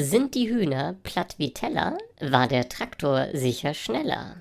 [0.00, 4.36] Sind die Hühner platt wie Teller, war der Traktor sicher schneller.